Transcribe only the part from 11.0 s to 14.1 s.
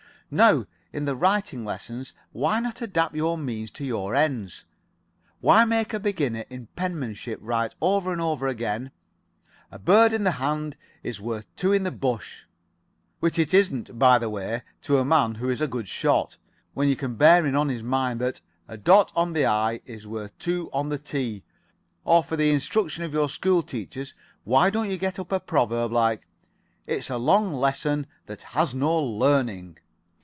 is worth two in the bush?' which it isn't,